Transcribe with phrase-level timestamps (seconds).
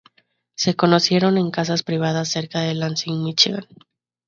[0.57, 3.67] Se conocieron en casas privadas cerca de Lansing, Michigan.